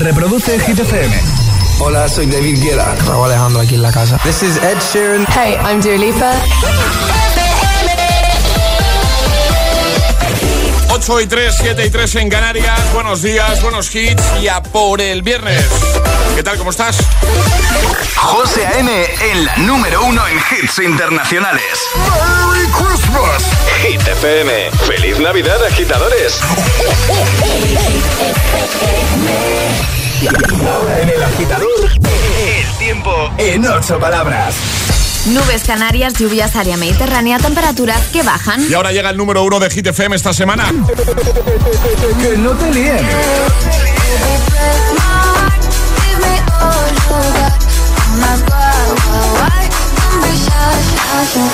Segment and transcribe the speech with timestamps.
[0.00, 1.20] reproduce Hit FM.
[1.80, 2.94] Hola, soy David Guetta.
[3.06, 4.18] Raúl Alejandro aquí en la casa.
[4.24, 5.26] This is Ed Sheeran.
[5.28, 7.37] Hey, I'm Dua Lipa.
[11.08, 12.78] 8 y 3, 7 y 3 en Canarias.
[12.92, 15.64] Buenos días, buenos hits y a por el viernes.
[16.36, 16.58] ¿Qué tal?
[16.58, 16.98] ¿Cómo estás?
[18.14, 19.06] José A.M.
[19.30, 21.62] en la número uno en hits internacionales.
[21.96, 23.42] ¡Merry Christmas!
[23.80, 24.70] Hit FM.
[24.86, 26.40] ¡Feliz Navidad, agitadores!
[30.70, 31.90] Ahora en el agitador,
[32.38, 34.77] el tiempo en ocho palabras.
[35.28, 38.64] Nubes canarias, lluvias área mediterránea, temperaturas que bajan.
[38.70, 40.72] Y ahora llega el número uno de Hit FM esta semana.
[42.22, 43.06] Que no te líen.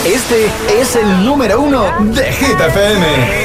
[0.05, 1.85] Este es el número uno
[2.15, 3.45] de Hit FM.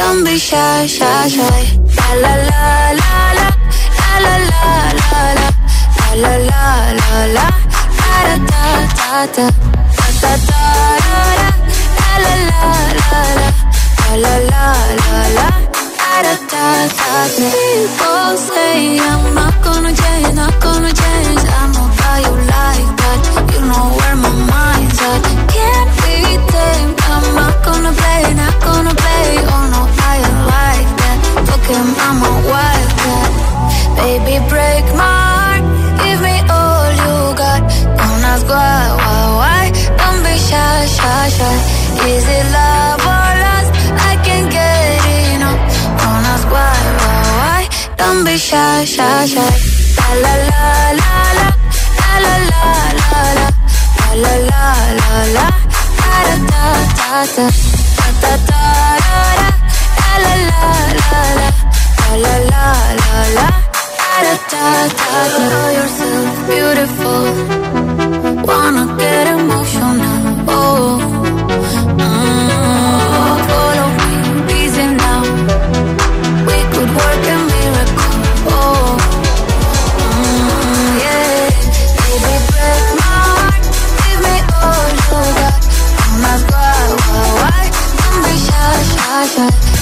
[0.00, 1.60] Don't be shy, shy, shy.
[1.98, 2.62] La la la
[3.00, 3.48] la la.
[4.00, 5.48] La la la la la.
[6.22, 7.46] La la la.
[7.98, 8.36] Da da
[8.98, 9.46] da da.
[9.98, 10.62] Da da da
[11.06, 11.18] da.
[12.00, 12.70] La la la
[13.00, 13.48] la la.
[14.08, 14.64] La la la
[15.00, 15.48] la la.
[16.00, 16.64] Da da da
[16.96, 17.10] da.
[17.36, 18.76] People say
[19.08, 21.42] I'm not gonna change, not gonna change.
[21.44, 21.89] I know how
[22.24, 23.20] you like that.
[23.52, 25.22] You know where my mind's at.
[25.54, 26.16] Can't be
[26.52, 26.96] tamed.
[27.14, 29.26] I'm not gonna play, not gonna play.
[29.54, 31.18] Oh no, I ain't like that.
[31.48, 32.40] Fuck him, I'm a.
[34.00, 35.64] Baby, break my heart.
[36.02, 37.60] Give me all you got.
[37.98, 39.62] Don't ask why, why, why.
[40.00, 41.56] Don't be shy, shy, shy.
[42.08, 43.72] Is it love or lust?
[44.10, 45.04] I can't get
[45.34, 45.60] enough.
[46.00, 47.62] Don't ask why, why, why.
[48.00, 49.52] Don't be shy, shy, shy.
[49.98, 51.09] La la la la
[55.34, 55.50] la.
[65.78, 67.24] Yourself beautiful.
[68.46, 69.09] Wanna get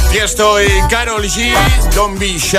[0.08, 1.52] Aquí estoy, Carol G,
[1.94, 2.56] Don't Be Shy.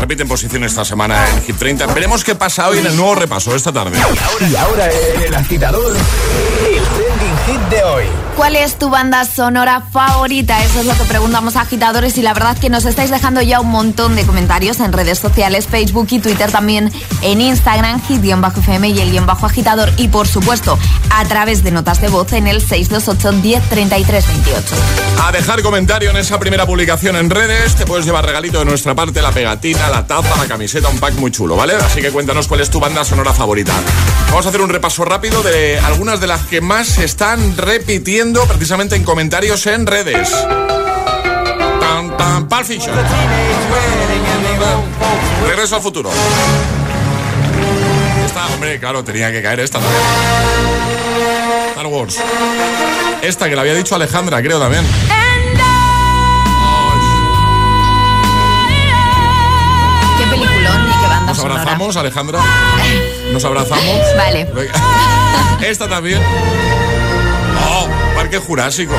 [0.00, 1.86] Repiten posición esta semana en Hit 30.
[1.94, 3.96] Veremos qué pasa hoy en el nuevo repaso esta tarde.
[4.50, 4.90] Y ahora
[5.24, 5.96] el agitador,
[7.46, 8.04] hit de hoy.
[8.36, 10.62] ¿Cuál es tu banda sonora favorita?
[10.64, 13.60] Eso es lo que preguntamos a agitadores y la verdad que nos estáis dejando ya
[13.60, 19.00] un montón de comentarios en redes sociales, Facebook y Twitter, también en Instagram, hit-fm y
[19.00, 20.78] el guion bajo agitador y por supuesto
[21.10, 24.74] a través de notas de voz en el 628 10 33 28.
[25.22, 28.94] A dejar comentario en esa primera publicación en redes, te puedes llevar regalito de nuestra
[28.94, 31.74] parte, la pegatina, la taza, la camiseta, un pack muy chulo, ¿vale?
[31.74, 33.72] Así que cuéntanos cuál es tu banda sonora favorita.
[34.28, 38.44] Vamos a hacer un repaso rápido de algunas de las que más se están repitiendo
[38.46, 40.30] precisamente en comentarios en redes.
[41.80, 42.94] Tan, tan, Pulp Fiction.
[45.46, 46.10] Regreso al futuro.
[48.24, 50.02] Esta, hombre, claro, tenía que caer esta también.
[51.70, 52.18] Star Wars.
[53.22, 54.84] Esta que la había dicho Alejandra, creo también.
[60.18, 61.60] ¿Qué peliculón y qué banda Nos sonora?
[61.62, 62.40] abrazamos, Alejandra.
[63.32, 64.00] Nos abrazamos.
[64.16, 64.48] Vale.
[65.62, 66.20] Esta también.
[67.68, 68.94] Oh, Parque Jurásico.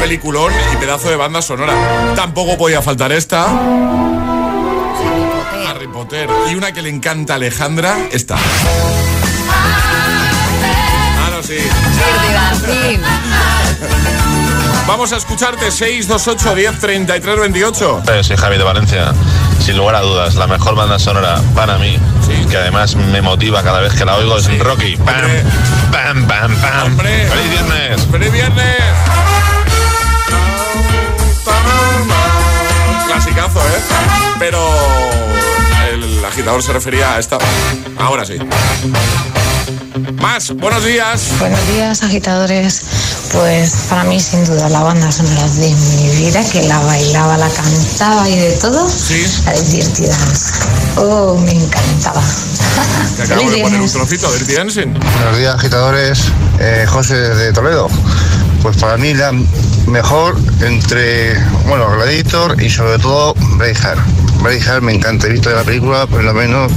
[0.00, 1.74] Peliculón y pedazo de banda sonora.
[2.16, 3.46] Tampoco podía faltar esta.
[5.68, 6.28] Harry Potter.
[6.50, 8.36] Y una que le encanta a Alejandra, esta.
[11.18, 11.58] Ah, no, sí.
[14.86, 18.02] Vamos a escucharte 628 10 33 28.
[18.12, 19.12] Eh, Soy Javi de Valencia.
[19.64, 22.44] Sin lugar a dudas, la mejor banda sonora para mí, Sí.
[22.48, 24.96] que además me motiva cada vez que la oigo, es Rocky.
[24.96, 25.42] Pam, Hombre.
[25.90, 26.86] pam, pam, pam.
[26.86, 27.28] Hombre.
[27.28, 28.06] ¡Feliz viernes!
[28.10, 28.76] ¡Feliz viernes!
[33.06, 33.80] Clasicazo, ¿eh?
[34.38, 34.60] Pero
[35.92, 37.38] el agitador se refería a esta.
[37.98, 38.36] Ahora sí.
[40.20, 41.32] Más, buenos días.
[41.38, 42.82] Buenos días, agitadores.
[43.32, 47.48] Pues para mí sin duda la banda sonora de mi vida, que la bailaba, la
[47.48, 49.24] cantaba y de todo, Sí.
[49.46, 50.52] la de Dirty Dance.
[50.96, 52.20] Oh, me encantaba.
[53.16, 54.94] Te acabo de poner un trocito de Dirty Dancing.
[55.18, 56.18] Buenos días, agitadores.
[56.58, 57.88] Eh, José de Toledo.
[58.62, 59.32] Pues para mí la
[59.86, 61.34] mejor entre,
[61.66, 64.00] bueno, Gladiator y sobre todo Braveheart.
[64.42, 66.70] Braveheart me encanta, he visto la película por lo menos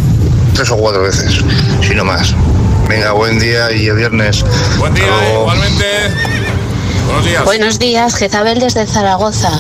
[0.54, 1.40] tres o cuatro veces,
[1.86, 2.34] si no más.
[2.88, 4.44] Venga, buen día y el viernes.
[4.78, 5.40] Buen día, Hasta luego.
[5.42, 5.86] igualmente.
[7.06, 7.46] Buenos días.
[7.46, 9.52] Buenos días, Jezabel desde Zaragoza.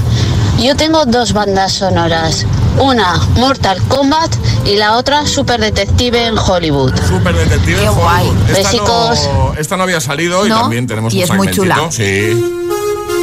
[0.60, 2.45] Yo tengo dos bandas sonoras.
[2.80, 4.31] Una, Mortal Kombat,
[4.66, 6.94] y la otra, Super Detective en Hollywood.
[7.07, 7.80] Super detective.
[7.80, 8.28] Qué en guay.
[8.28, 8.50] Hollywood.
[8.50, 9.30] Esta Besicos.
[9.34, 11.88] no, esta no había salido y No, también tenemos y un es muy chula.
[11.92, 12.50] Sí.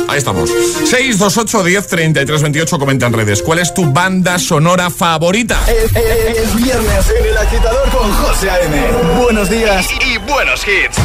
[0.08, 0.50] Ahí estamos.
[0.50, 3.42] 628 10 33 28 comenta en redes.
[3.42, 5.58] ¿Cuál es tu banda sonora favorita?
[5.68, 8.88] Es, es- es viernes en el agitador con José A.M.
[9.22, 10.96] Buenos días y, y buenos hits.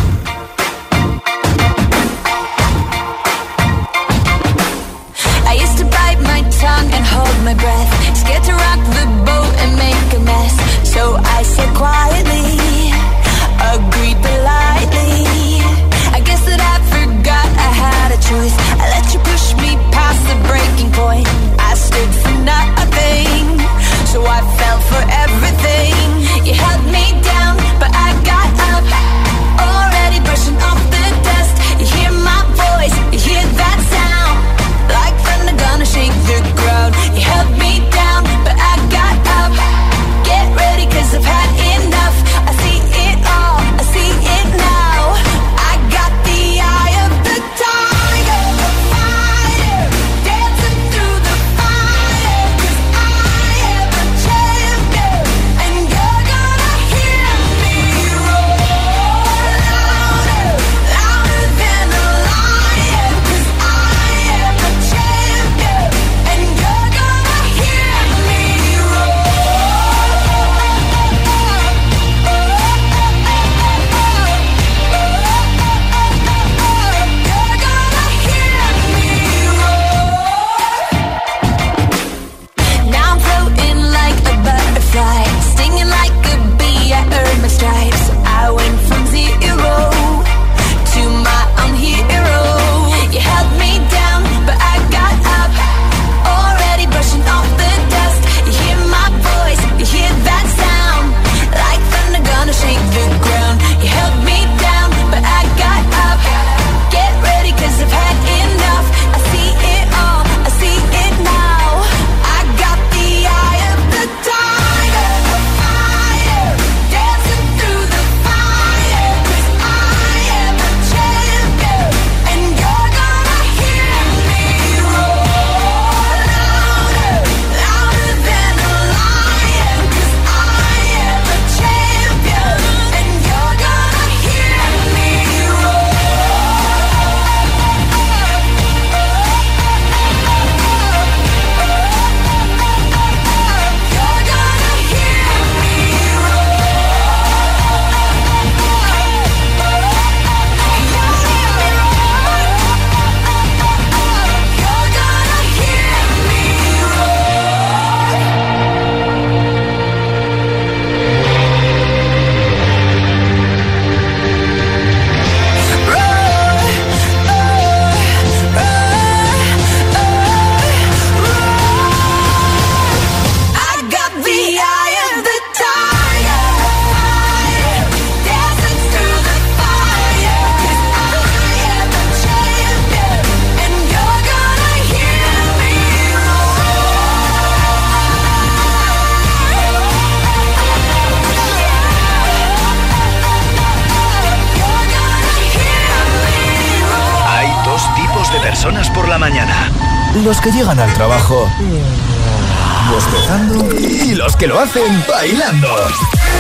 [204.38, 205.68] Que lo hacen bailando.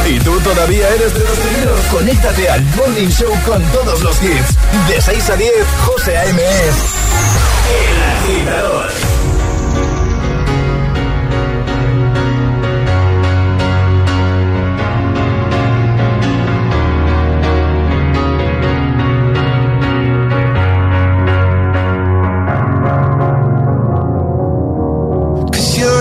[0.07, 1.79] Y tú todavía eres de los primeros.
[1.91, 4.55] Conéctate al Morning Show con todos los hits.
[4.87, 5.51] De 6 a 10,
[5.85, 6.41] José A.M.
[6.41, 6.75] es
[7.71, 8.91] El Agitador.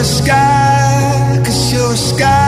[0.05, 0.74] Sky,
[1.97, 2.44] sky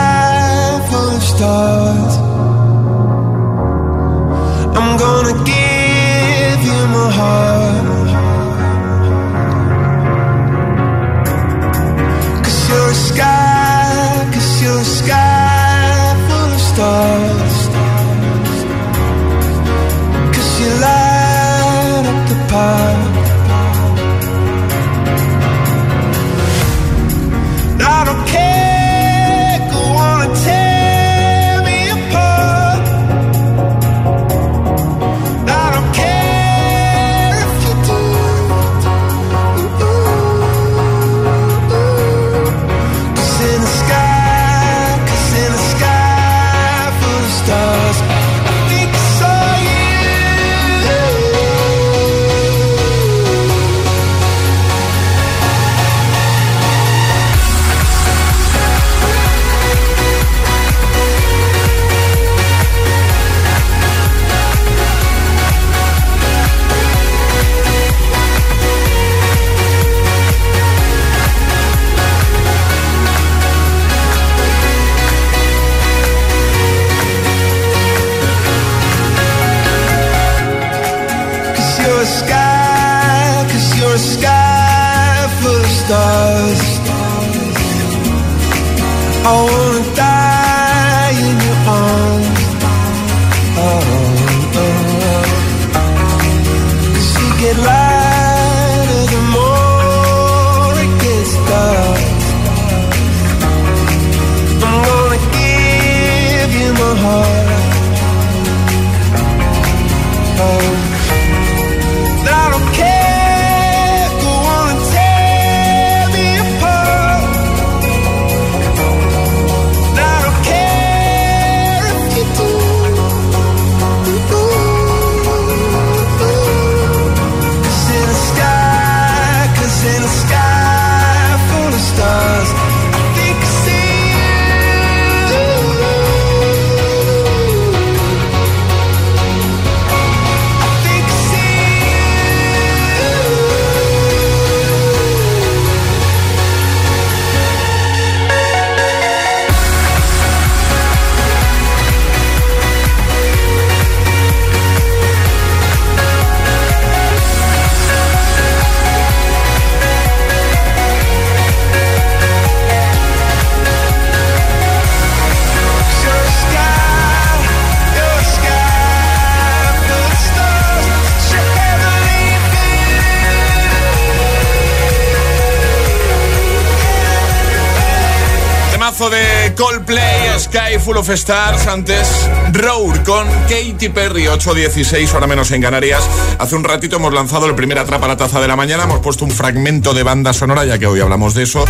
[180.56, 182.08] Sky Full of Stars, antes
[182.54, 186.02] Roar con Katy Perry, 8.16, ahora menos en Canarias.
[186.38, 189.26] Hace un ratito hemos lanzado el primer Atrapa la Taza de la Mañana, hemos puesto
[189.26, 191.66] un fragmento de banda sonora, ya que hoy hablamos de eso,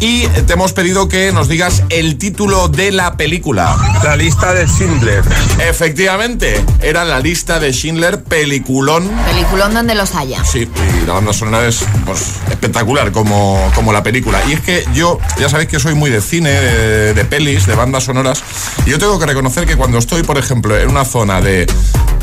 [0.00, 3.76] y te hemos pedido que nos digas el título de la película.
[4.02, 5.22] La lista de Schindler.
[5.60, 9.08] Efectivamente, era la lista de Schindler, peliculón.
[9.26, 10.44] Peliculón donde los haya.
[10.44, 10.68] Sí,
[11.02, 14.40] y la banda sonora es pues, espectacular como, como la película.
[14.48, 18.04] Y es que yo, ya sabéis que soy muy de cine, de, pelis, de bandas
[18.04, 18.42] sonoras.
[18.86, 21.66] Y yo tengo que reconocer que cuando estoy, por ejemplo, en una zona de,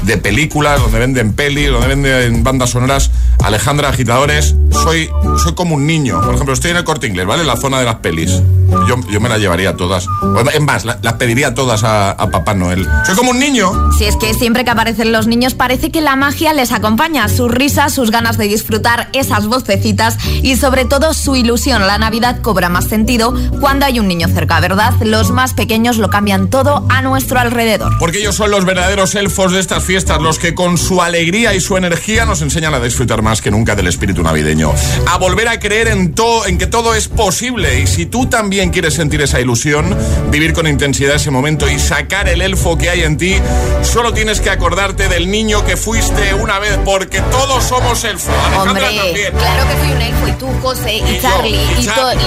[0.04, 3.12] de películas, donde venden pelis, donde venden bandas sonoras,
[3.44, 5.10] Alejandra Agitadores, soy,
[5.44, 6.20] soy como un niño.
[6.22, 7.42] Por ejemplo, estoy en el corte inglés, ¿vale?
[7.42, 8.42] En la zona de las pelis.
[8.88, 10.08] Yo, yo me las llevaría todas.
[10.54, 12.88] En más, las pediría todas a, a, Papá Noel.
[13.06, 13.72] Soy como un niño.
[13.98, 17.28] Si es que siempre que aparecen los niños parece que la magia les acompaña.
[17.28, 21.86] Sus risas, sus ganas de disfrutar esas vocecitas y sobre todo su ilusión.
[21.86, 24.94] La Navidad cobra más sentido cuando hay un niño cerca, ¿verdad?
[25.02, 27.98] Los más pequeños lo cambian todo a nuestro alrededor.
[28.00, 31.60] Porque ellos son los verdaderos elfos de estas fiestas, los que con su alegría y
[31.60, 34.74] su energía nos enseñan a disfrutar más que nunca del espíritu navideño.
[35.08, 37.82] A volver a creer en, todo, en que todo es posible.
[37.82, 39.98] Y si tú también quieres sentir esa ilusión,
[40.30, 43.36] vivir con intensidad ese momento y sacar el elfo que hay en ti,
[43.82, 48.34] solo tienes que acordarte del niño que fuiste una vez, porque todos somos elfos.
[48.58, 48.84] Hombre,
[49.32, 51.86] claro que fui un elfo, y tú, José, y, Charlie, y,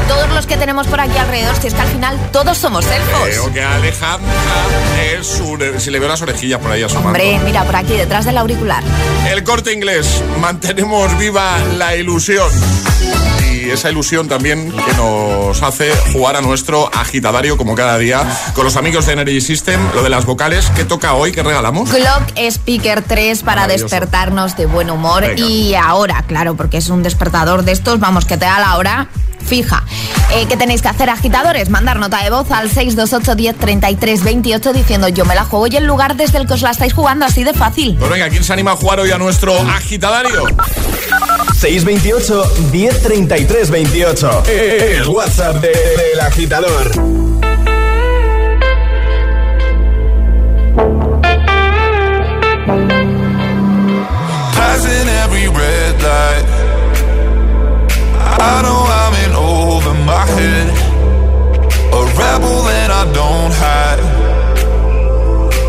[0.08, 3.22] todos los que tenemos por aquí alrededor, si es que al final todos somos elfos.
[3.22, 4.32] Creo que Alejandra
[5.18, 5.80] es un...
[5.80, 7.08] Si le veo las orejillas por ahí asomando.
[7.08, 8.82] Hombre, mira, por aquí, detrás del auricular.
[9.30, 12.50] El corte inglés, mantenemos viva la ilusión
[13.64, 18.22] y esa ilusión también que nos hace jugar a nuestro agitadario como cada día
[18.54, 21.32] con los amigos de Energy System, lo de las vocales, ¿qué toca hoy?
[21.32, 21.90] ¿Qué regalamos?
[21.90, 27.64] Clock Speaker 3 para despertarnos de buen humor y ahora, claro, porque es un despertador
[27.64, 29.08] de estos, vamos, que te da la hora
[29.44, 29.84] fija.
[30.32, 31.68] Eh, ¿Qué tenéis que hacer, agitadores?
[31.68, 35.76] Mandar nota de voz al 628 10 33 28 diciendo yo me la juego y
[35.76, 37.96] el lugar desde el que os la estáis jugando así de fácil.
[37.98, 40.44] Pues venga, ¿quién se anima a jugar hoy a nuestro agitadario?
[41.60, 44.42] 628 1033 28.
[44.48, 46.90] El WhatsApp del de, agitador.
[54.56, 56.46] Passing every red light.
[58.40, 60.68] I know I'm in over my head.
[61.92, 64.00] A rebel that I don't hide.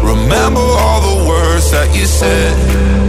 [0.03, 3.04] Remember all the words that you said.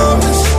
[0.00, 0.49] Be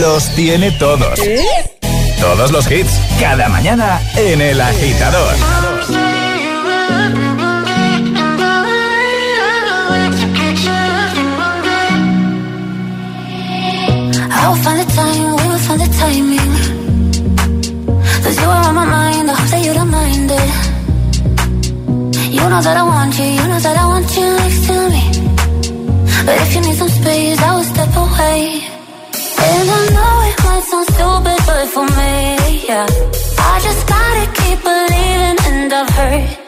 [0.00, 1.18] los tiene todos.
[2.20, 5.34] Todos los hits, cada mañana en El Agitador.
[14.30, 16.52] I'll find the time, we will find the timing.
[18.22, 20.68] Cause you are on my mind, I hope that you don't mind it.
[22.32, 25.04] You know that I want you, you know that I want you next to me.
[26.26, 28.57] But if you need some space, I will step away.
[30.92, 32.14] Stupid, but for me,
[32.68, 32.86] yeah.
[33.52, 36.38] I just gotta keep believing, and I've heard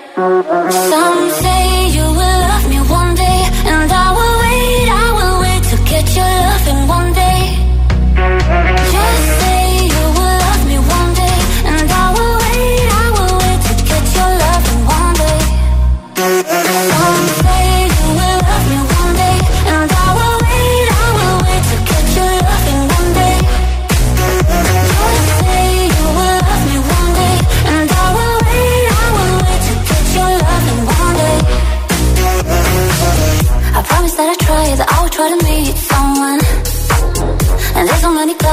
[1.96, 3.40] you will love me one day,
[3.72, 5.76] and I will wait, I will wait to
[6.16, 7.39] your loving one day.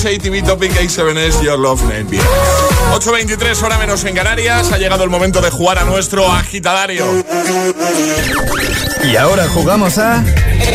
[0.00, 2.22] Antes ATV Topic X7S, Your Love Name Bien.
[2.92, 4.72] 8.23, hora menos en Canarias.
[4.72, 7.04] Ha llegado el momento de jugar a nuestro agitadario.
[9.04, 10.24] Y ahora jugamos a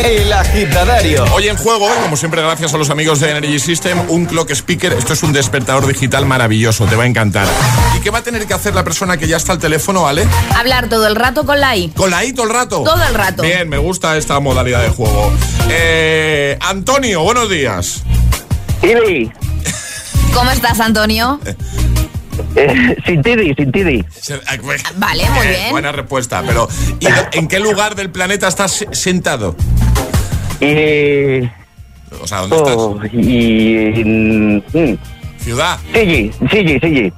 [0.04, 1.24] El Agitadario.
[1.32, 4.92] Hoy en juego, como siempre, gracias a los amigos de Energy System, un clock speaker.
[4.92, 7.48] Esto es un despertador digital maravilloso, te va a encantar.
[7.96, 10.26] ¿Y qué va a tener que hacer la persona que ya está al teléfono, ¿vale?
[10.54, 11.88] Hablar todo el rato con la I.
[11.88, 12.84] ¿Con la I todo el rato?
[12.84, 13.42] Todo el rato.
[13.42, 15.32] Bien, me gusta esta modalidad de juego.
[15.68, 18.02] Eh, Antonio, buenos días.
[18.80, 19.30] Tidi,
[20.34, 21.40] ¿Cómo estás, Antonio?
[22.56, 24.04] eh, sin Tidi, sin Tidi.
[24.96, 25.70] Vale, muy Eh, bien.
[25.70, 26.68] Buena respuesta, pero
[27.00, 29.56] ¿y en qué lugar del planeta estás se- sentado?
[32.22, 32.74] O sea, ¿dónde estás?
[32.76, 34.02] Oh, y.
[34.04, 34.98] mm,
[35.42, 35.78] Ciudad.
[35.92, 37.12] Sigi, Sigi, Sigi.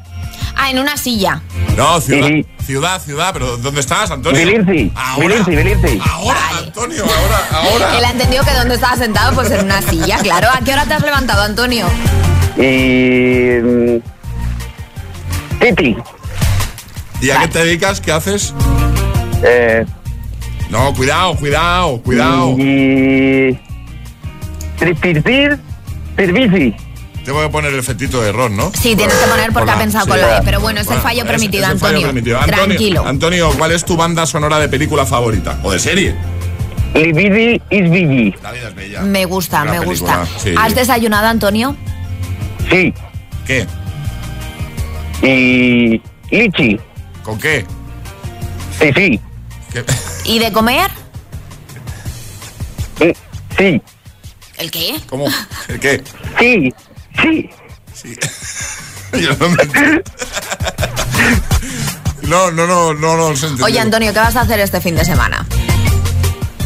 [0.56, 1.40] Ah, en una silla.
[1.78, 2.46] No, ciudad, Sí.
[2.66, 4.38] ciudad, ciudad, pero ¿dónde estás, Antonio?
[4.40, 6.00] Vilirci, Ahora, Vilirci.
[6.10, 7.98] ahora, Antonio, ahora, ahora.
[7.98, 10.48] Él ha entendido que donde estaba sentado, pues en una silla, claro.
[10.52, 11.86] ¿A qué hora te has levantado, Antonio?
[12.56, 13.60] Y...
[13.62, 14.00] mm,
[15.60, 15.96] Titi.
[17.20, 18.00] ¿Y a qué te dedicas?
[18.00, 18.52] ¿Qué haces?
[19.44, 19.86] Eh,
[20.70, 22.56] No, cuidado, cuidado, cuidado.
[22.58, 23.56] Y...
[24.78, 25.58] Tripirpir.
[26.16, 26.74] Tirbici.
[27.28, 28.72] Tengo que poner el fetito de error, ¿no?
[28.72, 30.10] Sí, tienes que poner porque Hola, ha pensado sí.
[30.12, 32.06] con la pero bueno, es el fallo es- permitido, es el fallo Antonio.
[32.08, 32.38] permitido.
[32.40, 32.64] Antonio.
[32.64, 33.06] Tranquilo.
[33.06, 35.60] Antonio, ¿cuál es tu banda sonora de película favorita?
[35.62, 36.16] ¿O de serie?
[36.94, 38.34] Libidi is Bigi.
[38.42, 39.02] La vida es bella.
[39.02, 40.26] Me gusta, me película, gusta.
[40.42, 40.54] sí.
[40.56, 41.76] ¿Has desayunado, Antonio?
[42.70, 42.94] Sí.
[43.46, 43.66] ¿Qué?
[45.22, 46.00] Y...
[46.34, 46.80] Lichi.
[47.22, 47.66] ¿Con qué?
[48.80, 49.20] Sí, sí.
[49.70, 49.84] ¿Qué?
[50.24, 50.90] ¿Y de comer?
[53.00, 53.10] Mm,
[53.58, 53.82] Sí.
[54.56, 54.94] ¿El qué?
[55.10, 55.26] ¿Cómo?
[55.68, 56.02] ¿El qué?
[56.38, 56.72] Sí.
[57.22, 57.50] Sí.
[57.94, 58.16] Sí.
[59.20, 60.02] Yo no me.
[62.22, 63.64] No, no, no, no, no.
[63.64, 65.46] Oye, Antonio, ¿qué vas a hacer este fin de semana?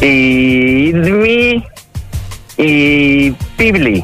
[0.01, 0.89] Y...
[0.89, 1.63] Idmi.
[2.57, 3.31] Y...
[3.57, 4.03] Pibli.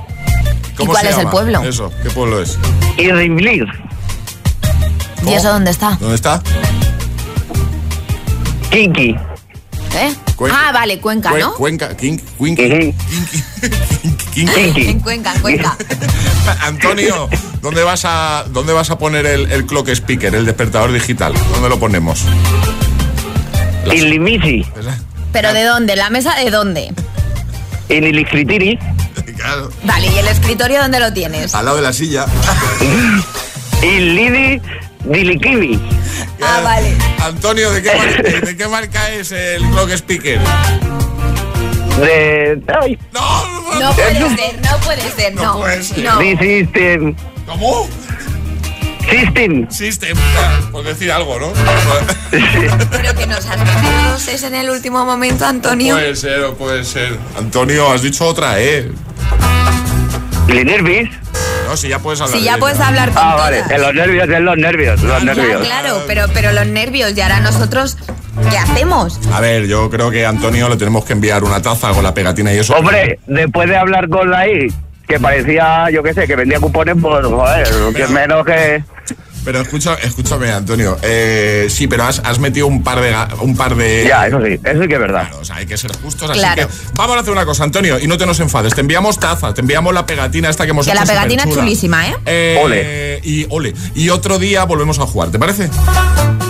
[0.77, 1.61] ¿Cómo ¿Y cuál se es el pueblo?
[1.63, 2.57] Eso, ¿qué pueblo es?
[2.97, 3.65] Y Riblir.
[5.27, 5.97] ¿Y eso dónde está?
[5.99, 6.41] ¿Dónde está?
[8.71, 9.09] Kinky.
[9.95, 10.15] ¿Eh?
[10.37, 11.53] Cuen- Ah, vale, Cuenca, Cue- ¿no?
[11.55, 11.97] Cuenca.
[11.97, 12.95] Kinky, Kinky.
[14.33, 14.87] Kinky.
[14.89, 15.77] En Cuenca, en Cuenca.
[16.61, 17.29] Antonio,
[17.61, 21.33] ¿dónde vas a, dónde vas a poner el, el clock speaker, el despertador digital?
[21.53, 22.23] ¿Dónde lo ponemos?
[23.91, 24.65] Y Limisi.
[25.31, 25.95] ¿Pero de dónde?
[25.95, 26.93] ¿La mesa de dónde?
[27.89, 28.77] Y Niliscritiri.
[29.39, 31.55] Claro, Vale, ¿y el escritorio dónde lo tienes?
[31.55, 32.25] al lado de la silla.
[33.81, 34.61] Y Lidi
[35.05, 35.79] Dilikimi.
[36.41, 36.93] Ah, vale.
[37.23, 40.39] Antonio, ¿de qué, marca, ¿de qué marca es el clock speaker?
[41.99, 42.61] De...
[42.81, 42.97] Ay.
[43.13, 43.21] No,
[43.73, 45.57] no, No puede ser, no puede ser, No no.
[45.59, 45.99] puede ser.
[46.03, 46.19] No.
[46.19, 47.15] System.
[47.45, 47.87] ¿Cómo?
[49.09, 49.69] System.
[49.71, 50.17] System,
[50.71, 51.51] por decir algo, ¿no?
[52.91, 55.95] Pero que nos has es en el último momento, Antonio.
[55.95, 57.17] Puede ser, o puede ser.
[57.37, 58.91] Antonio, has dicho otra, ¿eh?
[60.47, 61.09] Y nervis.
[61.67, 62.37] No, si ya puedes hablar.
[62.37, 62.59] Si ya ella.
[62.59, 63.57] puedes hablar con Ah, vale.
[63.63, 63.71] todas.
[63.71, 65.01] En los nervios, en los nervios.
[65.01, 65.61] Los Ya, nervios.
[65.63, 67.97] claro, pero, pero los nervios, y ahora nosotros,
[68.49, 69.19] ¿qué hacemos?
[69.33, 72.13] A ver, yo creo que a Antonio le tenemos que enviar una taza con la
[72.13, 72.75] pegatina y eso.
[72.75, 74.73] Hombre, después de hablar con la I,
[75.07, 78.83] que parecía, yo qué sé, que vendía cupones, pues, joder, que menos que...
[79.49, 80.95] Pero escucha, escúchame, Antonio.
[81.01, 84.05] Eh, sí, pero has, has metido un par de un par de.
[84.07, 85.21] Ya, eso sí, eso sí que es verdad.
[85.21, 86.67] Claro, o sea, hay que ser justos, así Claro.
[86.67, 88.75] que vamos a hacer una cosa, Antonio, y no te nos enfades.
[88.75, 91.49] Te enviamos taza, te enviamos la pegatina esta que hemos Que hecho la pegatina es
[91.55, 92.15] chulísima, ¿eh?
[92.27, 93.21] Eh, Ole.
[93.23, 93.73] Y ole.
[93.95, 95.67] Y otro día volvemos a jugar, ¿te parece?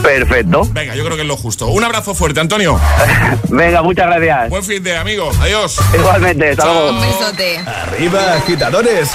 [0.04, 0.68] Perfecto.
[0.74, 1.68] Venga, yo creo que es lo justo.
[1.68, 2.78] Un abrazo fuerte, Antonio.
[3.48, 4.50] Venga, muchas gracias.
[4.50, 5.32] Buen fin de amigo.
[5.40, 5.78] Adiós.
[5.94, 6.90] Igualmente, hasta luego.
[6.90, 7.60] Un besote.
[7.60, 9.12] Arriba, agitadores.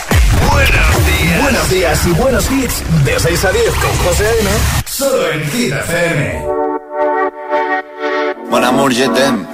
[0.50, 1.42] Buenos días.
[1.42, 2.82] Buenos días y buenos hits.
[3.04, 4.50] De 6 a 10 con José A.M.
[4.86, 6.44] Solo en Hit FM.
[8.50, 9.46] Mon amour, je t'aime.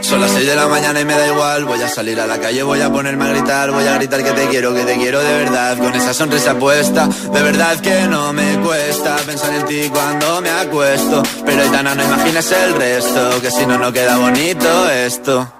[0.00, 1.64] Son las 6 de la mañana y me da igual.
[1.66, 3.70] Voy a salir a la calle, voy a ponerme a gritar.
[3.70, 5.78] Voy a gritar que te quiero, que te quiero de verdad.
[5.78, 10.50] Con esa sonrisa puesta, de verdad que no me cuesta pensar en ti cuando me
[10.50, 11.22] acuesto.
[11.44, 15.59] Pero Aitana, no imagines el resto, que si no, no queda bonito esto.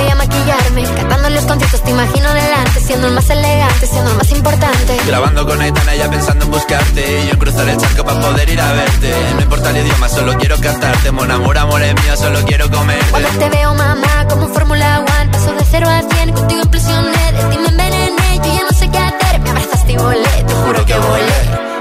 [1.41, 4.97] los conciertos te imagino delante, siendo el más elegante, siendo el más importante.
[5.07, 8.61] Grabando con Aitana ya pensando en buscarte Y yo cruzar el charco para poder ir
[8.61, 12.39] a verte No importa el idioma, solo quiero cantarte Mon amor, amor es mío, solo
[12.45, 16.33] quiero comerte Cuando te veo, mamá, como un Fórmula One, paso de cero a cien,
[16.33, 19.97] contigo impresioné, de ti me envenené, yo ya no sé qué hacer, me abrazaste y
[19.97, 21.71] volé, te juro que volé.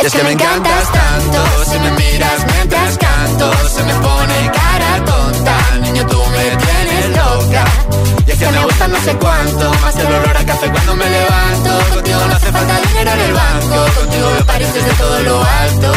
[0.00, 5.04] Y es que me encantas tanto, si me miras mientras canto, se me pone cara
[5.04, 5.27] tonta,
[8.38, 11.94] que me gusta no sé cuánto, más que el olor a café cuando me levanto.
[11.94, 15.92] Contigo no hace falta dinero en el banco, contigo veo París desde todo lo alto.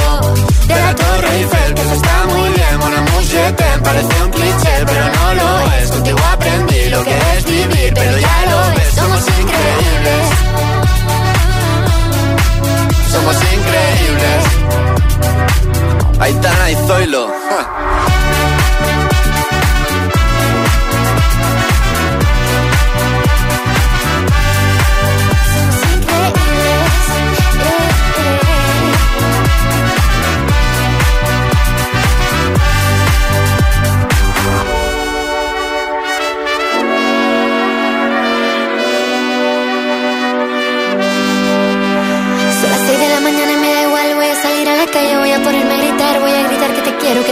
[0.67, 4.31] De la Torre Eiffel, que eso está muy bien, mon amour, je t'aime, parece un
[4.31, 5.91] cliché, pero no lo es.
[5.91, 10.23] Contigo aprendí lo que es vivir, pero ya lo ves, somos increíbles.
[13.11, 14.41] Somos increíbles.
[16.19, 17.27] Aitana y Zoilo.
[17.49, 19.07] ja.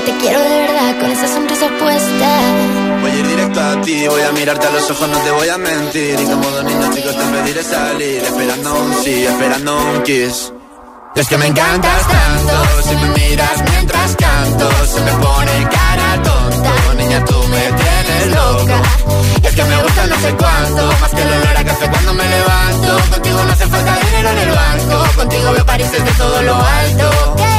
[0.01, 2.29] te quiero de verdad, con esa sonrisa puesta.
[3.01, 5.49] Voy a ir directo a ti, voy a mirarte a los ojos, no te voy
[5.49, 6.19] a mentir.
[6.19, 10.53] Y como dos niños chicos te pediré salir, esperando un sí, esperando un kiss.
[11.15, 16.73] es que me encantas tanto, si me miras mientras canto, se me pone cara tonta.
[16.97, 18.81] Niña, tú me tienes loca.
[19.43, 22.23] Es que me gusta no sé cuánto, más que el olor a café cuando me
[22.27, 23.11] levanto.
[23.11, 27.58] Contigo no hace falta dinero en el banco, contigo veo París desde todo lo alto.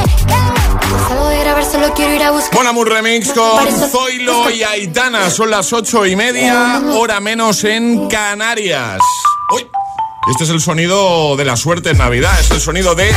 [1.70, 2.52] Solo quiero ir a buscar.
[2.52, 5.30] Bon Amour Remix con Zoilo y Aitana.
[5.30, 8.98] Son las ocho y media, hora menos en Canarias.
[9.54, 9.68] Uy.
[10.28, 13.10] Este es el sonido de la suerte en Navidad, es el sonido de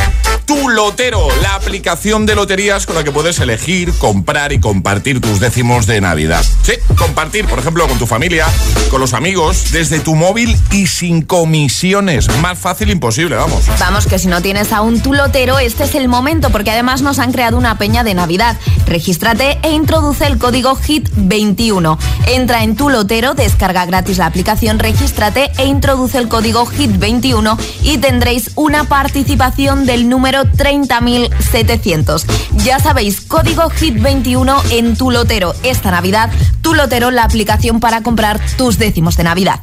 [0.46, 5.38] Tu Lotero, la aplicación de loterías con la que puedes elegir, comprar y compartir tus
[5.38, 6.42] décimos de Navidad.
[6.62, 8.46] Sí, compartir, por ejemplo, con tu familia,
[8.90, 12.26] con los amigos, desde tu móvil y sin comisiones.
[12.38, 13.64] Más fácil imposible, vamos.
[13.78, 17.18] Vamos, que si no tienes aún Tu Lotero, este es el momento, porque además nos
[17.18, 18.56] han creado una peña de Navidad.
[18.86, 21.98] Regístrate e introduce el código HIT21.
[22.28, 27.58] Entra en Tu Lotero, descarga gratis la aplicación, regístrate e introduce el código HIT21 21
[27.82, 32.24] y tendréis una participación del número 30.700.
[32.64, 35.54] Ya sabéis, código HIT 21 en tu lotero.
[35.62, 36.30] Esta Navidad,
[36.62, 39.60] tu lotero, la aplicación para comprar tus décimos de Navidad.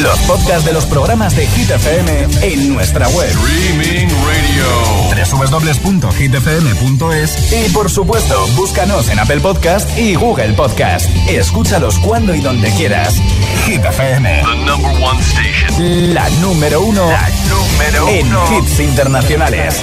[0.00, 3.28] Los podcasts de los programas de Hit FM en nuestra web.
[3.28, 4.64] Streaming Radio.
[5.82, 11.10] www.hitfm.es Y por supuesto, búscanos en Apple Podcast y Google Podcast.
[11.28, 13.16] Escúchalos cuando y donde quieras.
[13.66, 14.42] Hit FM.
[14.42, 16.14] The number one station.
[16.14, 17.06] La número uno.
[17.10, 18.26] La número en
[18.56, 19.82] hits internacionales.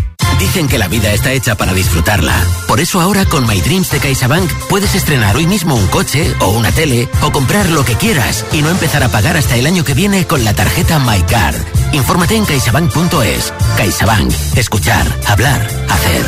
[0.41, 2.33] Dicen que la vida está hecha para disfrutarla.
[2.67, 6.47] Por eso ahora con My Dreams de CaixaBank puedes estrenar hoy mismo un coche o
[6.47, 9.83] una tele o comprar lo que quieras y no empezar a pagar hasta el año
[9.83, 11.57] que viene con la tarjeta MyCard.
[11.93, 13.53] Infórmate en caixabank.es.
[13.77, 14.33] CaixaBank.
[14.55, 16.25] Escuchar, hablar, hacer.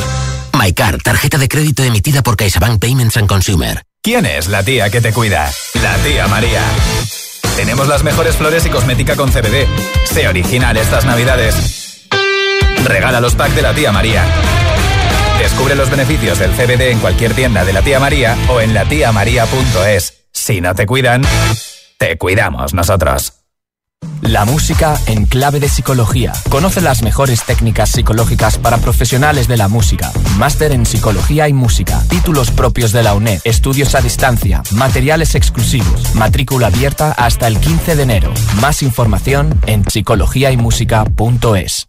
[0.62, 3.82] MyCard, tarjeta de crédito emitida por CaixaBank Payments and Consumer.
[4.04, 5.52] ¿Quién es la tía que te cuida?
[5.82, 6.62] La tía María.
[7.56, 9.65] Tenemos las mejores flores y cosmética con CBD.
[10.06, 11.83] Sé original estas navidades.
[12.86, 14.24] Regala los packs de la tía María.
[15.39, 20.26] Descubre los beneficios del CBD en cualquier tienda de la tía María o en latiamaría.es.
[20.32, 21.22] Si no te cuidan,
[21.98, 23.34] te cuidamos nosotros.
[24.22, 26.34] La música en clave de psicología.
[26.50, 30.12] Conoce las mejores técnicas psicológicas para profesionales de la música.
[30.38, 32.02] Máster en psicología y música.
[32.10, 33.41] Títulos propios de la UNED.
[33.43, 34.63] Estudios a distancia.
[34.72, 36.15] Materiales exclusivos.
[36.15, 38.34] Matrícula abierta hasta el 15 de enero.
[38.62, 41.88] Más información en psicologiaymusica.es.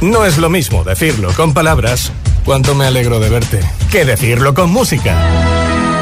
[0.00, 2.10] No es lo mismo decirlo con palabras,
[2.46, 3.60] cuánto me alegro de verte,
[3.92, 5.14] que decirlo con música.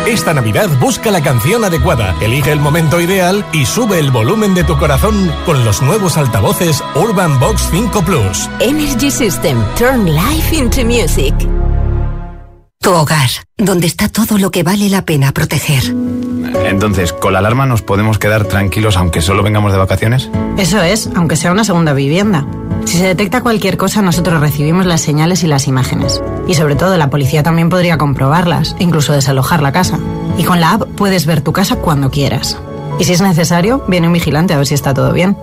[0.06, 4.62] Esta Navidad busca la canción adecuada, elige el momento ideal y sube el volumen de
[4.62, 8.48] tu corazón con los nuevos altavoces Urban Box 5 Plus.
[8.60, 11.34] Energy System, turn life into music.
[12.80, 15.82] Tu hogar, donde está todo lo que vale la pena proteger.
[16.64, 20.30] Entonces, ¿con la alarma nos podemos quedar tranquilos aunque solo vengamos de vacaciones?
[20.56, 22.46] Eso es, aunque sea una segunda vivienda.
[22.84, 26.22] Si se detecta cualquier cosa, nosotros recibimos las señales y las imágenes.
[26.46, 29.98] Y sobre todo, la policía también podría comprobarlas, incluso desalojar la casa.
[30.38, 32.56] Y con la app puedes ver tu casa cuando quieras.
[32.98, 35.36] Y si es necesario, viene un vigilante a ver si está todo bien.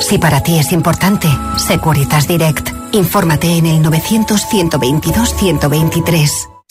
[0.00, 2.68] Si para ti es importante, Securitas Direct.
[2.92, 6.55] Infórmate en el 900-122-123.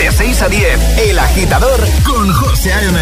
[0.00, 2.96] De 6 a 10, El Agitador con José A.M.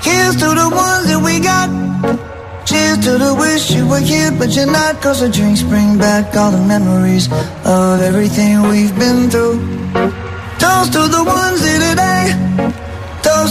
[0.00, 1.68] Here's to the ones that we got.
[2.64, 5.02] Cheers to the wish you were here, but you're not.
[5.02, 7.28] Cause the drinks bring back all the memories
[7.66, 9.60] of everything we've been through.
[10.58, 12.67] Toast to the ones here today.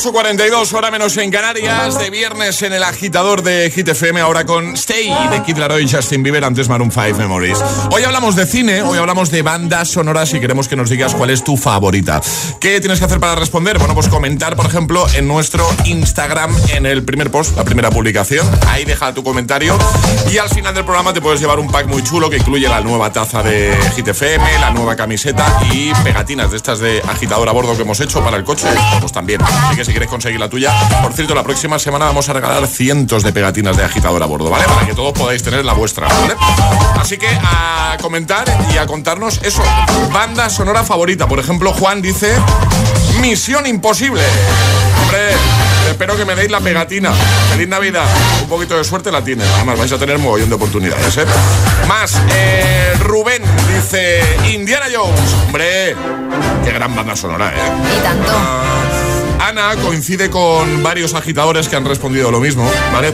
[0.00, 4.72] 8.42, hora menos en Canarias, de viernes en el agitador de Hit FM, ahora con
[4.72, 7.58] Stay de Kid Laroi y Justin Bieber, antes Maroon 5 Memories.
[7.90, 11.28] Hoy hablamos de cine, hoy hablamos de bandas sonoras y queremos que nos digas cuál
[11.28, 12.22] es tu favorita.
[12.60, 13.78] ¿Qué tienes que hacer para responder?
[13.78, 18.48] Bueno, pues comentar, por ejemplo, en nuestro Instagram, en el primer post, la primera publicación.
[18.68, 19.76] Ahí deja tu comentario
[20.32, 22.80] y al final del programa te puedes llevar un pack muy chulo que incluye la
[22.80, 27.52] nueva taza de Hit FM, la nueva camiseta y pegatinas de estas de agitador a
[27.52, 28.66] bordo que hemos hecho para el coche,
[28.98, 29.42] pues también.
[29.42, 30.72] Así si quieres conseguir la tuya,
[31.02, 34.48] por cierto, la próxima semana vamos a regalar cientos de pegatinas de agitador a bordo,
[34.48, 34.64] ¿vale?
[34.64, 36.36] Para que todos podáis tener la vuestra, ¿vale?
[36.96, 39.64] Así que a comentar y a contarnos eso,
[40.12, 41.26] banda sonora favorita.
[41.26, 42.32] Por ejemplo, Juan dice
[43.20, 44.22] Misión Imposible.
[45.02, 45.32] Hombre,
[45.88, 47.12] espero que me deis la pegatina.
[47.50, 48.06] Feliz Navidad.
[48.42, 49.48] Un poquito de suerte la tienes.
[49.56, 51.24] Además, vais a tener un mogollón de oportunidades, ¿eh?
[51.88, 53.42] Más, eh, Rubén
[53.74, 54.22] dice
[54.54, 55.34] Indiana Jones.
[55.46, 55.96] Hombre,
[56.64, 57.98] qué gran banda sonora, ¿eh?
[57.98, 58.79] Y tanto.
[59.82, 63.12] Coincide con varios agitadores que han respondido lo mismo, ¿vale?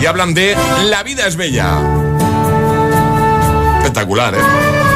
[0.00, 1.80] Y hablan de La vida es bella.
[3.78, 4.95] Espectacular, ¿eh?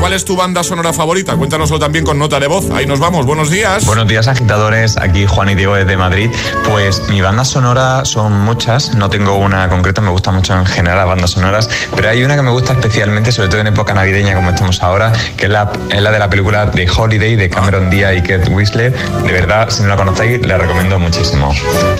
[0.00, 1.36] ¿Cuál es tu banda sonora favorita?
[1.36, 2.70] Cuéntanoslo también con nota de voz.
[2.70, 3.26] Ahí nos vamos.
[3.26, 3.84] Buenos días.
[3.84, 4.96] Buenos días, agitadores.
[4.96, 6.30] Aquí Juan y Diego desde Madrid.
[6.68, 8.94] Pues mi banda sonora son muchas.
[8.94, 10.00] No tengo una concreta.
[10.00, 11.68] Me gusta mucho en general las bandas sonoras.
[11.94, 15.12] Pero hay una que me gusta especialmente, sobre todo en época navideña como estamos ahora,
[15.36, 18.48] que es la, es la de la película The Holiday de Cameron Díaz y Kate
[18.50, 18.92] Whistler.
[19.22, 21.54] De verdad, si no la conocéis, la recomiendo muchísimo.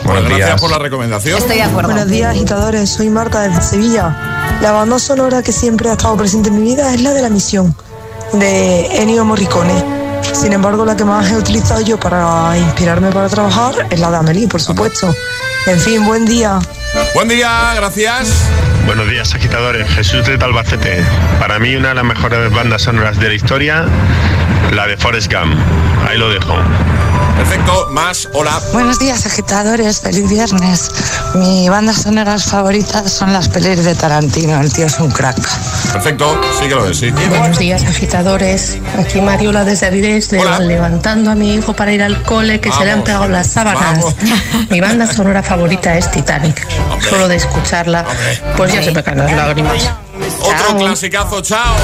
[0.04, 0.60] Buenos Gracias días.
[0.60, 1.36] por la recomendación.
[1.38, 1.90] Estoy de acuerdo.
[1.90, 2.88] Buenos días, agitadores.
[2.90, 4.56] Soy Marta desde Sevilla.
[4.62, 7.28] La banda sonora que siempre ha estado presente en mi vida es la de La
[7.30, 7.74] Misión,
[8.32, 9.74] de Ennio Morricone.
[10.32, 14.16] Sin embargo, la que más he utilizado yo para inspirarme para trabajar es la de
[14.18, 15.14] Amelie, por supuesto.
[15.66, 16.58] En fin, buen día.
[17.14, 18.28] Buen día, gracias.
[18.86, 19.88] Buenos días, agitadores.
[19.88, 21.04] Jesús de Talbacete.
[21.38, 23.84] Para mí, una de las mejores bandas sonoras de la historia,
[24.72, 25.54] la de Forrest Gump.
[26.08, 26.54] Ahí lo dejo.
[27.36, 28.60] Perfecto, más, hola.
[28.72, 30.00] Buenos días, agitadores.
[30.00, 30.90] Feliz viernes.
[31.36, 34.60] Mi banda sonoras favoritas son las pelis de Tarantino.
[34.60, 35.36] El tío es un crack.
[35.92, 37.10] Perfecto, sí que lo es, sí.
[37.10, 38.78] Buenos días, agitadores.
[38.98, 42.84] Aquí Mariola desde Avilés, le- levantando a mi hijo para ir al cole que se
[42.84, 44.04] le han pegado las sábanas.
[44.68, 46.66] Mi banda sonora favorita es Titanic.
[47.08, 48.04] Solo de escucharla,
[48.56, 49.90] pues ya se me caen las lágrimas.
[50.40, 51.76] Otro clasicazo, chao.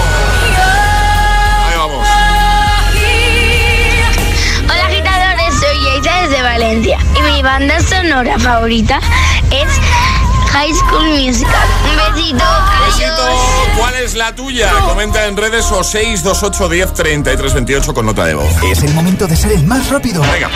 [1.68, 2.07] Ahí vamos.
[4.64, 9.01] Hola agitadores, soy Yeisa desde Valencia y mi banda sonora favorita
[9.51, 9.68] es
[10.53, 11.68] High School Musical.
[11.91, 12.45] Un besito.
[12.87, 13.22] Besito.
[13.78, 14.70] ¿Cuál es la tuya?
[14.87, 18.53] Comenta en redes o 628 10 33 28 con nota de voz.
[18.70, 20.22] Es el momento de ser el más rápido.
[20.22, 20.51] Venga.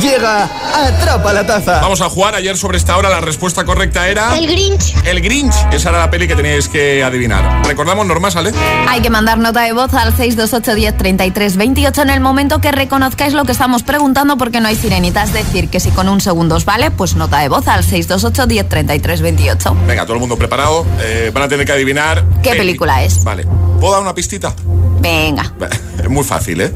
[0.00, 1.80] Llega Atrapa la Taza.
[1.80, 2.34] Vamos a jugar.
[2.34, 4.36] Ayer sobre esta hora la respuesta correcta era...
[4.38, 4.94] El Grinch.
[5.04, 5.54] El Grinch.
[5.72, 7.66] Esa era la peli que teníais que adivinar.
[7.66, 8.52] Recordamos, Norma, ¿sale?
[8.88, 12.70] Hay que mandar nota de voz al 628 10 33 28 en el momento que
[12.70, 15.24] reconozcáis lo que estamos preguntando porque no hay sirenita.
[15.24, 18.46] Es decir, que si con un segundo os vale, pues nota de voz al 628
[18.46, 19.76] 10 33 28.
[19.86, 20.86] Venga, todo el mundo preparado.
[21.00, 22.24] Eh, van a tener que adivinar...
[22.42, 22.60] ¿Qué peli.
[22.60, 23.24] película es?
[23.24, 23.46] Vale.
[23.80, 24.54] ¿Puedo dar una pistita?
[25.00, 25.52] Venga.
[25.98, 26.72] Es muy fácil, ¿eh?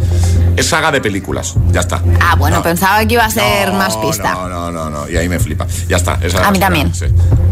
[0.56, 1.54] Es saga de películas.
[1.70, 2.02] Ya está.
[2.20, 2.62] Ah, bueno, No.
[2.64, 4.32] pensaba que iba a ser No, más pista.
[4.32, 5.08] No, no, no, no.
[5.08, 5.64] Y ahí me flipa.
[5.88, 6.18] Ya está.
[6.20, 6.92] esa A mí también.
[6.92, 7.06] Sí.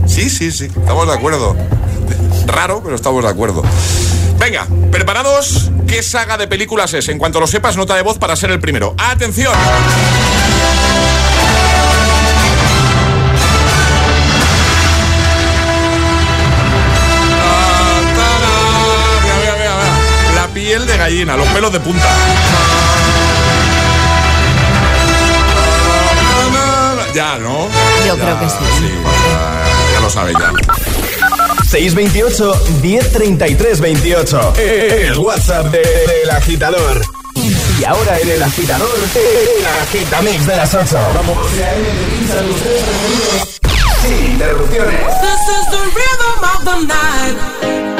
[0.07, 0.65] sí, sí, sí.
[0.65, 1.57] Estamos de acuerdo.
[2.47, 3.63] Raro, pero estamos de acuerdo.
[4.41, 5.71] Venga, ¿preparados?
[5.87, 7.09] ¿Qué saga de películas es?
[7.09, 8.95] En cuanto lo sepas, nota de voz para ser el primero.
[8.99, 9.53] ¡Atención!
[21.01, 22.07] Gallina, los pelos de punta.
[27.15, 27.67] Ya, ¿no?
[28.07, 28.57] Yo Ya, creo que sí.
[29.33, 30.53] ya, ya lo sabes ya.
[31.69, 34.53] 628 1033 28.
[34.57, 37.01] El WhatsApp de- del agitador.
[37.35, 40.99] Y ahora en el agitador, el agitamix de las 8.
[41.15, 41.37] Vamos.
[44.03, 45.01] Sin interrupciones.
[45.21, 48.00] This is the rhythm of the night.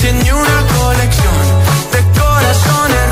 [0.00, 1.34] tiene una colección
[1.92, 3.11] de corazones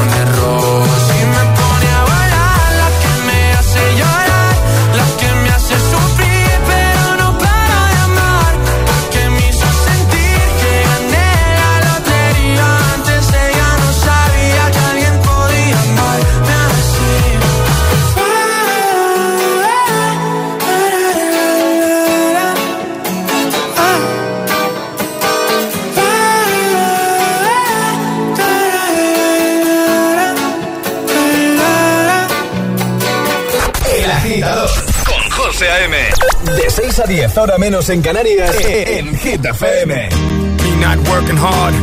[36.91, 40.09] 6 a 10, ahora menos en Canarias, eh, eh, en Hit FM.
[40.57, 41.73] Me not working hard.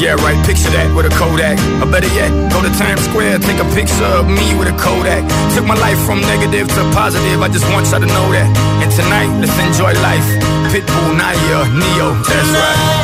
[0.00, 1.58] Yeah, right, picture that with a Kodak.
[1.82, 5.20] Or better yet, go to Times Square, take a picture of me with a Kodak.
[5.54, 8.48] Took my life from negative to positive, I just want y'all to know that.
[8.80, 10.28] And tonight, let's enjoy life.
[10.72, 13.03] Pitbull, Naya, Neo, that's right.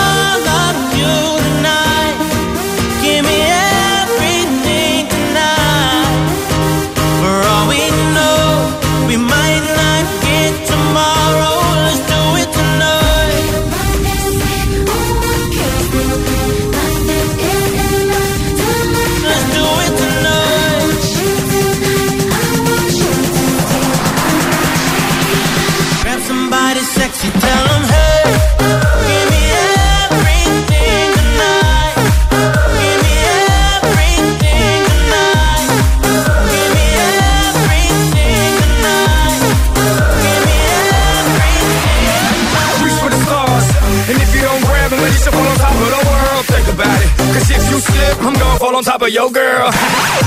[48.71, 49.67] I'm fall on top of your girl.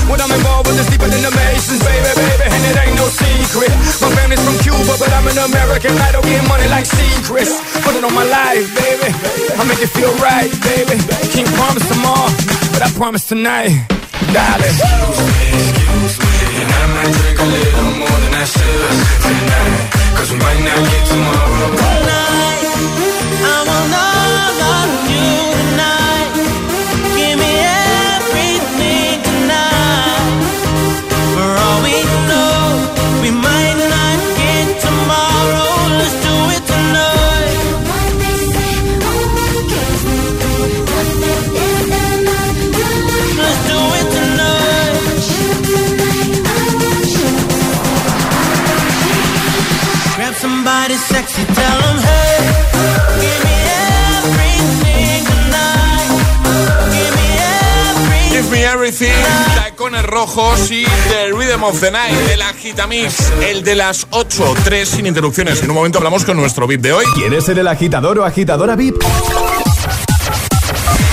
[0.05, 3.09] when I'm involved with this deeper than the Masons, baby, baby, and it ain't no
[3.09, 3.73] secret.
[3.97, 5.97] My family's from Cuba, but I'm an American.
[5.97, 7.57] I don't get money like secrets.
[7.81, 9.09] Put it on my life, baby.
[9.49, 10.93] I make it feel right, baby.
[11.33, 12.29] Can't promise tomorrow,
[12.69, 13.73] but I promise tonight,
[14.29, 14.77] darling.
[14.77, 18.93] Excuse me, excuse me, and I might drink a little more than I should
[19.25, 19.89] tonight.
[20.21, 21.65] Cause we might not get tomorrow.
[21.81, 22.61] Tonight,
[23.41, 26.14] I will love on you tonight.
[61.65, 65.63] Of the Night, el agitamix, el de las 8, 3 sin interrupciones.
[65.63, 67.05] En un momento hablamos con nuestro VIP de hoy.
[67.15, 69.01] ¿Quieres ser el agitador o agitadora VIP?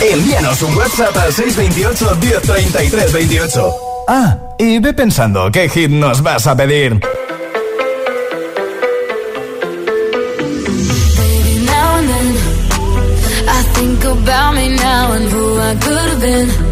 [0.02, 3.74] Envíanos un WhatsApp al 628 1033 28.
[4.08, 7.00] Ah, y ve pensando qué hit nos vas a pedir.
[11.16, 12.36] Baby, now and then
[13.48, 16.71] I think about me now and who I could have been.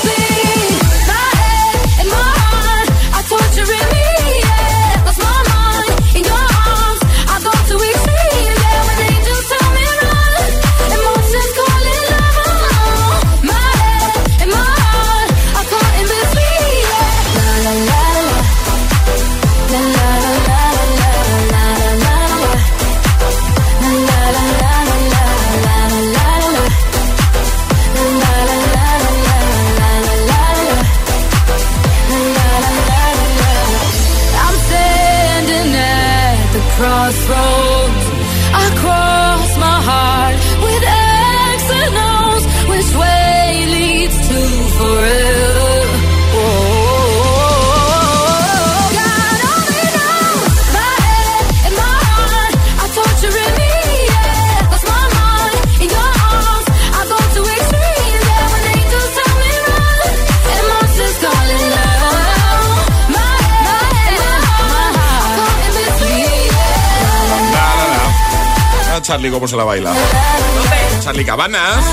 [69.11, 69.93] Charlie, ¿cómo se la baila?
[71.03, 71.83] Charlie Cabanas.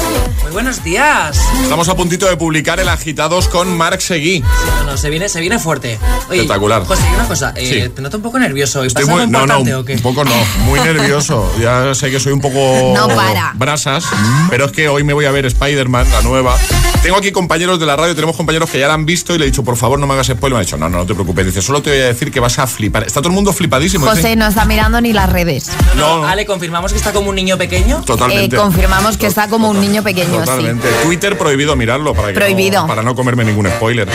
[0.45, 1.37] Muy buenos días.
[1.64, 4.39] Estamos a puntito de publicar el Agitados con Marc Seguí.
[4.39, 5.99] No, no, se viene, se viene fuerte.
[6.29, 6.85] Oye, Espectacular.
[6.85, 7.89] José, una cosa, eh, Sí.
[7.93, 8.79] te noto un poco nervioso.
[8.85, 9.95] ¿Pasa Estoy muy, no, no, o qué?
[9.95, 10.31] un poco no,
[10.64, 11.53] muy nervioso.
[11.61, 13.51] Ya sé que soy un poco No para.
[13.57, 14.05] brasas,
[14.49, 16.57] pero es que hoy me voy a ver Spider-Man, la nueva.
[17.03, 19.44] Tengo aquí compañeros de la radio, tenemos compañeros que ya la han visto y le
[19.44, 20.57] he dicho, por favor, no me hagas spoiler.
[20.57, 21.46] Me ha dicho, no, no, no te preocupes.
[21.46, 23.05] Dice, solo te voy a decir que vas a flipar.
[23.05, 24.05] Está todo el mundo flipadísimo.
[24.05, 25.70] José Dice, no está mirando ni las redes.
[25.96, 28.03] No, Ale, ¿confirmamos que está como un niño pequeño?
[28.05, 28.57] Totalmente.
[28.57, 30.38] Eh, confirmamos que está como un niño pequeño, sí.
[30.40, 30.88] Totalmente.
[31.05, 32.82] Twitter prohibido mirarlo para que Prohibido.
[32.82, 34.09] No, para no comerme ningún spoiler.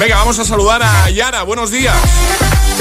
[0.00, 1.42] Venga, vamos a saludar a Yara.
[1.42, 1.94] Buenos días.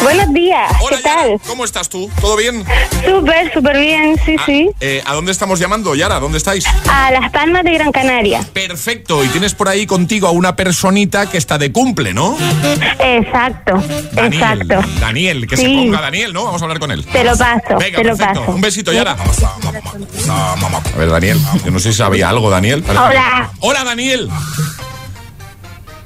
[0.03, 1.41] Buenos días, Hola, ¿qué tal?
[1.45, 2.09] ¿Cómo estás tú?
[2.21, 2.63] ¿Todo bien?
[3.05, 4.69] Súper, súper bien, sí, sí.
[4.79, 6.19] Eh, ¿A dónde estamos llamando, Yara?
[6.19, 6.65] ¿Dónde estáis?
[6.89, 8.41] A Las Palmas de Gran Canaria.
[8.53, 12.37] Perfecto, y tienes por ahí contigo a una personita que está de cumple, ¿no?
[12.99, 13.83] Exacto,
[14.13, 14.89] Daniel, exacto.
[14.99, 15.75] Daniel, que se Sí.
[15.75, 16.45] ponga Daniel, ¿no?
[16.45, 17.05] Vamos a hablar con él.
[17.05, 18.39] Te lo paso, Venga, te lo perfecto.
[18.41, 18.51] paso.
[18.53, 19.17] Un besito, Yara.
[20.29, 22.83] A ver, Daniel, yo no sé si sabía algo, Daniel.
[22.89, 23.51] Hola.
[23.59, 24.29] Hola, Daniel.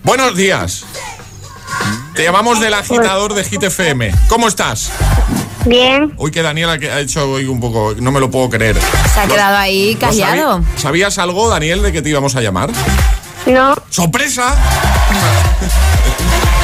[0.04, 0.84] Buenos días.
[2.16, 4.12] Te llamamos del agitador de Hit FM.
[4.30, 4.92] ¿Cómo estás?
[5.66, 6.14] Bien.
[6.18, 7.96] Uy, que Daniel ha ha hecho hoy un poco...
[7.98, 8.78] No me lo puedo creer.
[9.14, 10.62] Se ha Lo- quedado ahí ¿lo callado.
[10.78, 12.70] ¿Sabías algo, Daniel, de que te íbamos a llamar?
[13.46, 13.76] No.
[13.90, 14.56] ¡Sorpresa!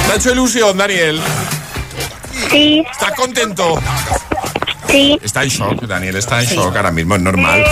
[0.08, 1.22] ¿Te ha hecho ilusión, Daniel?
[2.52, 2.84] Sí.
[2.92, 3.80] ¿Estás contento?
[4.90, 5.20] Sí.
[5.22, 7.64] Está en shock, Daniel, está en shock ahora mismo, es normal.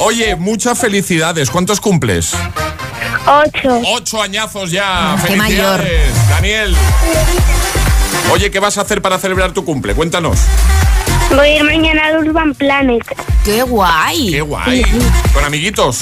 [0.00, 1.50] Oye, muchas felicidades.
[1.50, 2.32] ¿Cuántos cumples?
[3.26, 3.80] Ocho.
[3.94, 5.16] Ocho añazos ya.
[5.22, 6.76] qué Felicidades, Daniel.
[8.32, 9.94] Oye, ¿qué vas a hacer para celebrar tu cumple?
[9.94, 10.38] Cuéntanos.
[11.30, 13.02] Voy a ir mañana al Urban Planet.
[13.44, 14.30] ¡Qué guay!
[14.30, 14.82] Qué guay.
[15.32, 16.00] Con amiguitos.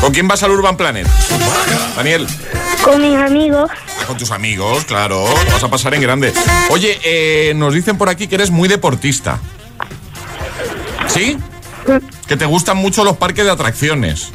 [0.00, 1.06] ¿Con quién vas al Urban Planet?
[1.96, 2.26] Daniel.
[2.82, 3.70] Con mis amigos.
[4.00, 5.24] Ah, Con tus amigos, claro.
[5.46, 6.32] Lo vas a pasar en grande.
[6.70, 9.38] Oye, eh, nos dicen por aquí que eres muy deportista.
[11.06, 11.38] ¿Sí?
[12.26, 14.28] Que te gustan mucho los parques de atracciones.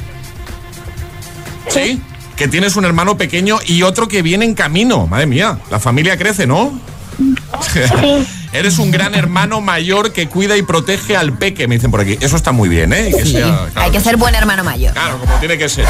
[1.68, 2.00] ¿Sí?
[2.36, 5.06] Que tienes un hermano pequeño y otro que viene en camino.
[5.06, 6.78] Madre mía, la familia crece, ¿no?
[8.52, 12.16] Eres un gran hermano mayor que cuida y protege al peque, me dicen por aquí.
[12.20, 13.10] Eso está muy bien, ¿eh?
[13.10, 14.94] Y que Sí, sea- claro hay que ser buen hermano mayor.
[14.94, 15.84] Claro, como tiene que ser.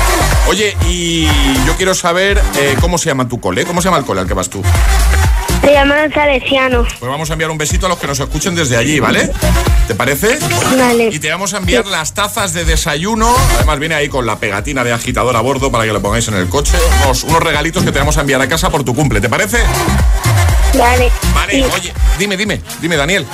[0.49, 1.27] Oye, y
[1.67, 3.65] yo quiero saber eh, cómo se llama tu cole.
[3.65, 4.63] ¿Cómo se llama el cole al que vas tú?
[5.69, 6.89] Se llaman Salesianos.
[6.99, 9.31] Pues vamos a enviar un besito a los que nos escuchen desde allí, ¿vale?
[9.87, 10.39] ¿Te parece?
[10.79, 11.11] Vale.
[11.13, 13.37] Y te vamos a enviar las tazas de desayuno.
[13.57, 16.37] Además viene ahí con la pegatina de agitador a bordo para que lo pongáis en
[16.37, 16.73] el coche.
[17.05, 19.21] Unos, unos regalitos que te vamos a enviar a casa por tu cumple.
[19.21, 19.59] ¿Te parece?
[20.79, 21.13] Vale.
[21.35, 21.65] Vale, Sí.
[21.75, 23.27] oye, dime, dime, dime, Daniel.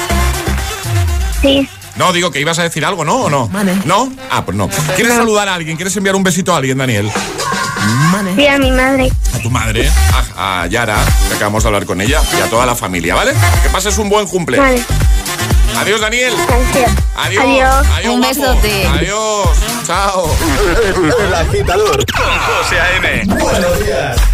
[1.40, 1.68] Sí.
[1.94, 3.14] No, digo que ibas a decir algo, ¿no?
[3.14, 3.48] ¿O no?
[3.84, 4.12] ¿No?
[4.28, 4.68] Ah, pues no.
[4.96, 5.76] ¿Quieres saludar a alguien?
[5.76, 7.08] ¿Quieres enviar un besito a alguien, Daniel?
[8.36, 9.12] Sí, a mi madre.
[9.34, 9.90] A tu madre,
[10.36, 10.96] a, a Yara,
[11.28, 13.32] que acabamos de hablar con ella, y a toda la familia, ¿vale?
[13.62, 14.58] Que pases un buen cumple.
[14.58, 14.82] Vale.
[15.76, 16.34] Adiós, Daniel.
[16.46, 16.92] Gracias.
[17.16, 17.44] Adiós.
[17.44, 17.86] Adiós.
[18.04, 18.40] Un guapo.
[18.40, 18.86] besote.
[18.86, 19.48] Adiós.
[19.86, 20.36] Chao.
[21.20, 23.24] El agitador con José A.M.
[23.26, 24.33] Buenos días.